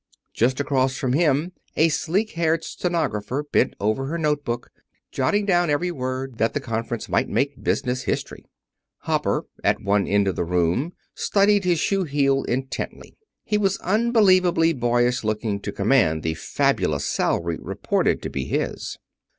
[0.33, 4.71] Just across from him a sleek haired stenographer bent over her note book,
[5.11, 8.43] jotting down every word, that the conference might make business history.
[9.01, 13.15] Hopper, at one end of the room, studied his shoe heel intently.
[13.43, 18.97] He was unbelievably boyish looking to command the fabulous salary reported to be his.